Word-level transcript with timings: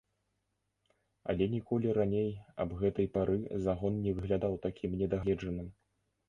Але 1.33 1.47
ніколі 1.55 1.87
раней 1.97 2.31
аб 2.65 2.73
гэтай 2.79 3.07
пары 3.19 3.37
загон 3.67 4.01
не 4.07 4.15
выглядаў 4.21 4.57
такім 4.65 4.97
недагледжаным. 5.05 5.71